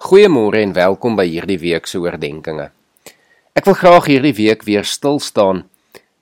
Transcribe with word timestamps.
Goeiemôre 0.00 0.62
en 0.64 0.70
welkom 0.72 1.12
by 1.12 1.26
hierdie 1.28 1.58
week 1.60 1.84
se 1.84 1.98
oordeenkings. 2.00 2.70
Ek 3.52 3.66
wil 3.68 3.76
graag 3.76 4.06
hierdie 4.08 4.32
week 4.38 4.64
weer 4.64 4.88
stil 4.88 5.20
staan 5.20 5.66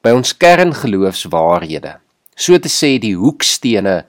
by 0.02 0.10
ons 0.18 0.32
kerngeloofswaarhede. 0.34 1.92
So 2.34 2.58
te 2.58 2.72
sê 2.74 2.96
die 2.98 3.14
hoekstene 3.14 4.00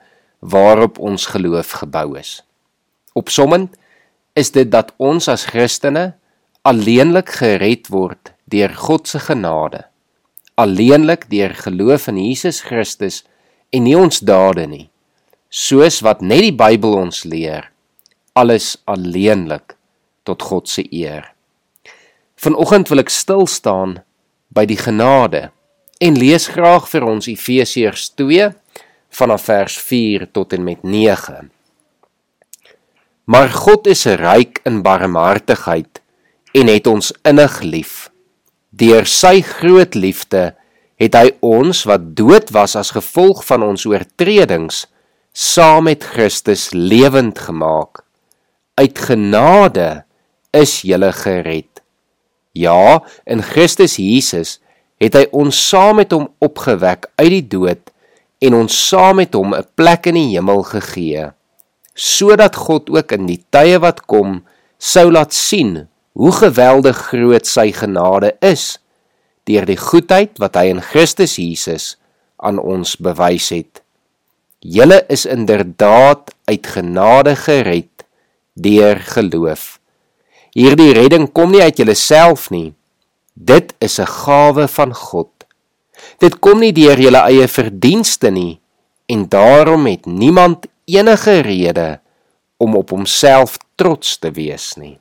waarop 0.42 0.98
ons 0.98 1.28
geloof 1.30 1.76
gebou 1.84 2.18
is. 2.18 2.40
Opsommend 3.14 3.78
is 4.34 4.50
dit 4.50 4.66
dat 4.74 4.90
ons 4.98 5.30
as 5.30 5.46
Christene 5.54 6.16
alleenlik 6.66 7.30
gered 7.38 7.86
word 7.94 8.34
deur 8.50 8.74
God 8.74 9.06
se 9.06 9.22
genade. 9.22 9.86
Alleenlik 10.58 11.30
deur 11.30 11.54
geloof 11.54 12.10
in 12.10 12.18
Jesus 12.18 12.64
Christus 12.66 13.22
en 13.70 13.86
nie 13.86 13.94
ons 13.94 14.18
dade 14.18 14.66
nie. 14.66 14.88
Soos 15.46 16.02
wat 16.02 16.26
net 16.26 16.48
die 16.50 16.56
Bybel 16.58 17.04
ons 17.06 17.22
leer 17.22 17.70
alles 18.32 18.76
alleenlik 18.84 19.76
tot 20.22 20.42
God 20.42 20.68
se 20.68 20.84
eer. 20.94 21.32
Vanoggend 22.40 22.88
wil 22.88 23.02
ek 23.02 23.12
stil 23.12 23.46
staan 23.50 23.98
by 24.54 24.64
die 24.68 24.78
genade 24.80 25.50
en 26.00 26.18
lees 26.18 26.48
graag 26.54 26.86
vir 26.88 27.04
ons 27.04 27.28
Efesiërs 27.28 28.10
2 28.16 28.50
vanaf 29.20 29.48
vers 29.50 29.76
4 29.90 30.28
tot 30.32 30.54
en 30.56 30.64
met 30.64 30.82
9. 30.86 31.50
Maar 33.30 33.50
God 33.52 33.86
is 33.90 34.06
ryk 34.06 34.62
in 34.66 34.80
barmhartigheid 34.82 36.00
en 36.56 36.70
het 36.70 36.86
ons 36.90 37.12
innig 37.28 37.60
lief. 37.62 38.08
Deur 38.70 39.06
sy 39.06 39.40
groot 39.44 39.94
liefde 39.94 40.50
het 41.00 41.16
hy 41.16 41.30
ons 41.44 41.84
wat 41.88 42.12
dood 42.16 42.50
was 42.54 42.76
as 42.78 42.92
gevolg 42.96 43.42
van 43.46 43.64
ons 43.66 43.86
oortredings 43.88 44.86
saam 45.32 45.86
met 45.88 46.04
Christus 46.04 46.70
lewend 46.74 47.38
gemaak 47.38 48.04
uit 48.80 48.98
genade 48.98 50.02
is 50.56 50.80
jy 50.86 50.98
gered. 51.12 51.82
Ja, 52.56 53.00
in 53.28 53.42
Christus 53.44 53.98
Jesus 54.00 54.58
het 55.00 55.16
hy 55.16 55.26
ons 55.36 55.56
saam 55.68 56.00
met 56.00 56.12
hom 56.12 56.28
opgewek 56.42 57.06
uit 57.20 57.32
die 57.36 57.46
dood 57.56 57.92
en 58.40 58.56
ons 58.56 58.74
saam 58.88 59.20
met 59.20 59.36
hom 59.36 59.54
'n 59.54 59.68
plek 59.76 60.08
in 60.10 60.16
die 60.16 60.30
hemel 60.34 60.62
gegee, 60.64 61.30
sodat 61.94 62.56
God 62.56 62.90
ook 62.90 63.12
in 63.12 63.26
die 63.26 63.42
tye 63.50 63.78
wat 63.78 64.06
kom 64.06 64.42
sou 64.78 65.10
laat 65.12 65.32
sien 65.32 65.88
hoe 66.12 66.32
geweldig 66.32 66.96
groot 67.12 67.46
sy 67.46 67.70
genade 67.72 68.32
is 68.40 68.78
deur 69.44 69.66
die 69.66 69.76
goedheid 69.76 70.38
wat 70.38 70.56
hy 70.56 70.70
in 70.70 70.80
Christus 70.80 71.36
Jesus 71.36 71.96
aan 72.36 72.58
ons 72.58 72.96
bewys 72.96 73.50
het. 73.50 73.82
Julle 74.60 75.04
is 75.08 75.26
inderdaad 75.26 76.32
uit 76.48 76.66
genade 76.66 77.36
gered 77.36 77.99
deur 78.60 79.00
geloof. 79.00 79.80
Hierdie 80.56 80.92
redding 80.92 81.28
kom 81.32 81.52
nie 81.54 81.62
uit 81.62 81.78
jouself 81.78 82.50
nie. 82.50 82.74
Dit 83.34 83.74
is 83.78 83.98
'n 84.00 84.06
gawe 84.06 84.68
van 84.68 84.94
God. 84.94 85.30
Dit 86.18 86.38
kom 86.38 86.60
nie 86.60 86.72
deur 86.72 86.98
jou 86.98 87.14
eie 87.14 87.48
verdienste 87.48 88.30
nie 88.30 88.60
en 89.06 89.28
daarom 89.28 89.86
het 89.86 90.06
niemand 90.06 90.66
enige 90.84 91.40
rede 91.40 92.00
om 92.56 92.76
op 92.76 92.90
homself 92.90 93.56
trots 93.74 94.18
te 94.18 94.30
wees 94.30 94.74
nie. 94.76 94.98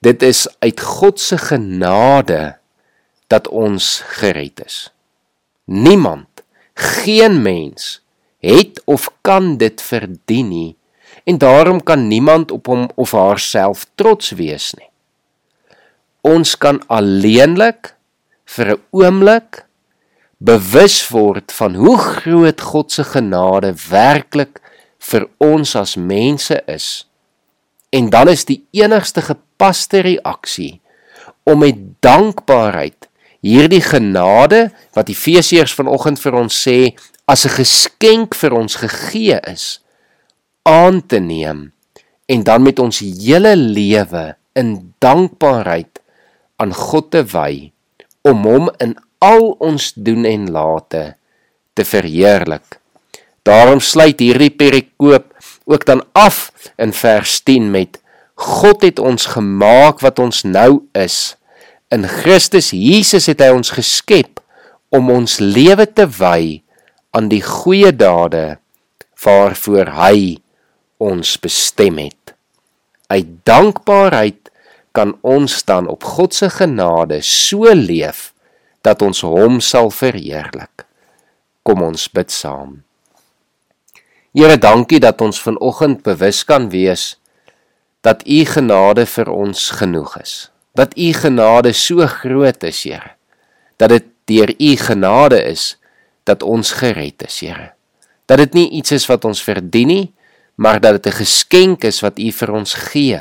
Dit 0.00 0.22
is 0.22 0.46
uit 0.58 0.80
God 0.80 1.20
se 1.20 1.38
genade 1.38 2.56
dat 3.26 3.48
ons 3.48 4.00
gered 4.06 4.64
is. 4.64 4.92
Niemand, 5.64 6.42
geen 6.74 7.42
mens 7.42 8.00
het 8.40 8.80
of 8.84 9.10
kan 9.20 9.56
dit 9.56 9.82
verdien 9.82 10.48
nie 10.48 10.76
en 11.30 11.38
daarom 11.38 11.82
kan 11.82 12.08
niemand 12.08 12.50
op 12.50 12.66
hom 12.66 12.88
of 12.94 13.10
haarself 13.14 13.86
trots 13.94 14.30
wees 14.30 14.72
nie. 14.74 14.88
Ons 16.26 16.56
kan 16.58 16.82
alleenlik 16.86 17.94
vir 18.44 18.66
'n 18.74 18.80
oomblik 18.90 19.64
bewus 20.38 21.08
word 21.08 21.52
van 21.52 21.74
hoe 21.74 21.98
groot 21.98 22.60
God 22.60 22.92
se 22.92 23.04
genade 23.04 23.74
werklik 23.90 24.60
vir 24.98 25.28
ons 25.38 25.76
as 25.76 25.96
mense 25.96 26.62
is. 26.66 27.06
En 27.90 28.10
dan 28.10 28.28
is 28.28 28.44
die 28.44 28.66
enigste 28.70 29.22
gepaste 29.22 30.00
reaksie 30.00 30.80
om 31.42 31.58
met 31.58 31.76
dankbaarheid 32.00 33.08
hierdie 33.40 33.82
genade 33.82 34.70
wat 34.92 35.08
Efesiërs 35.08 35.74
vanoggend 35.74 36.20
vir 36.20 36.34
ons 36.34 36.66
sê 36.68 36.98
as 37.24 37.46
'n 37.46 37.54
geskenk 37.62 38.34
vir 38.34 38.52
ons 38.52 38.74
gegee 38.74 39.38
is 39.46 39.80
aan 40.62 41.06
te 41.06 41.18
neem 41.18 41.72
en 42.26 42.42
dan 42.42 42.62
met 42.62 42.78
ons 42.78 43.00
hele 43.00 43.56
lewe 43.56 44.34
in 44.52 44.94
dankbaarheid 44.98 46.00
aan 46.56 46.74
God 46.74 47.10
te 47.10 47.22
wy 47.32 47.70
om 48.26 48.44
hom 48.44 48.68
in 48.78 48.94
al 49.24 49.54
ons 49.58 49.92
doen 49.96 50.24
en 50.28 50.50
late 50.52 51.14
te 51.72 51.84
verheerlik. 51.84 52.78
Daarom 53.42 53.80
sluit 53.80 54.20
hierdie 54.20 54.52
perikoop 54.52 55.32
ook 55.64 55.86
dan 55.86 56.04
af 56.12 56.50
in 56.76 56.92
vers 56.92 57.40
10 57.40 57.70
met 57.70 58.00
God 58.40 58.82
het 58.82 58.98
ons 58.98 59.26
gemaak 59.34 60.00
wat 60.04 60.18
ons 60.18 60.42
nou 60.44 60.84
is. 60.96 61.36
In 61.92 62.06
Christus 62.08 62.70
Jesus 62.72 63.28
het 63.28 63.42
hy 63.44 63.50
ons 63.54 63.72
geskep 63.76 64.40
om 64.92 65.10
ons 65.12 65.38
lewe 65.40 65.86
te 65.86 66.06
wy 66.18 66.62
aan 67.16 67.28
die 67.32 67.42
goeie 67.44 67.92
dade 67.92 68.60
waarvoor 69.24 69.92
hy 69.98 70.40
ons 71.00 71.36
bestem 71.40 71.98
het. 71.98 72.34
Uit 73.10 73.40
dankbaarheid 73.48 74.50
kan 74.92 75.16
ons 75.26 75.64
dan 75.64 75.88
op 75.88 76.04
God 76.04 76.34
se 76.34 76.50
genade 76.52 77.20
so 77.26 77.72
leef 77.74 78.30
dat 78.86 79.02
ons 79.02 79.22
hom 79.24 79.60
sal 79.64 79.90
verheerlik. 79.90 80.84
Kom 81.62 81.82
ons 81.84 82.06
bid 82.12 82.30
saam. 82.32 82.80
Here, 84.36 84.56
dankie 84.58 85.00
dat 85.02 85.20
ons 85.20 85.40
vanoggend 85.42 86.04
bewus 86.06 86.44
kan 86.46 86.68
wees 86.70 87.16
dat 88.06 88.22
u 88.24 88.44
genade 88.48 89.04
vir 89.06 89.28
ons 89.28 89.70
genoeg 89.80 90.14
is. 90.20 90.34
Dat 90.78 90.94
u 90.96 91.10
genade 91.12 91.72
so 91.72 92.06
groot 92.06 92.62
is, 92.62 92.84
Here. 92.84 93.16
Dat 93.76 93.90
dit 93.90 94.06
deur 94.24 94.54
u 94.56 94.76
genade 94.76 95.42
is 95.42 95.76
dat 96.24 96.42
ons 96.42 96.72
gered 96.72 97.26
is, 97.26 97.40
Here. 97.40 97.72
Dat 98.26 98.38
dit 98.38 98.54
nie 98.54 98.68
iets 98.80 98.92
is 98.92 99.06
wat 99.10 99.24
ons 99.24 99.42
verdien 99.42 99.90
nie, 99.90 100.06
maar 100.60 100.80
dat 100.80 101.02
dit 101.02 101.06
'n 101.12 101.16
geskenk 101.24 101.84
is 101.84 102.00
wat 102.00 102.18
U 102.18 102.32
vir 102.32 102.52
ons 102.52 102.74
gee. 102.74 103.20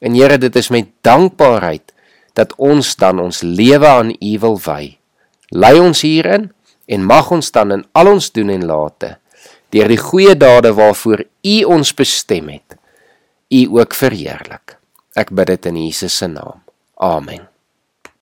En 0.00 0.14
Here, 0.14 0.38
dit 0.38 0.56
is 0.56 0.68
met 0.68 0.88
dankbaarheid 1.00 1.92
dat 2.32 2.54
ons 2.56 2.96
dan 2.96 3.20
ons 3.20 3.42
lewe 3.42 3.86
aan 3.86 4.16
U 4.20 4.38
wil 4.38 4.60
wy. 4.64 4.98
Lei 5.48 5.78
ons 5.78 6.00
hierin 6.00 6.52
en 6.86 7.04
mag 7.04 7.30
ons 7.30 7.50
dan 7.50 7.72
in 7.72 7.84
al 7.92 8.06
ons 8.06 8.32
doen 8.32 8.50
en 8.50 8.64
late 8.64 9.18
deur 9.68 9.88
die 9.88 9.98
goeie 9.98 10.36
dade 10.36 10.72
waarvoor 10.72 11.24
U 11.42 11.62
ons 11.64 11.94
bestem 11.94 12.48
het, 12.48 12.76
U 13.50 13.66
ook 13.78 13.94
verheerlik. 13.94 14.78
Ek 15.14 15.30
bid 15.30 15.46
dit 15.46 15.66
in 15.66 15.76
Jesus 15.76 16.16
se 16.16 16.26
naam. 16.26 16.62
Amen. 16.94 17.53